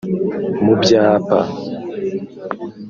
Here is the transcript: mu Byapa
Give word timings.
mu 0.63 0.73
Byapa 0.81 1.39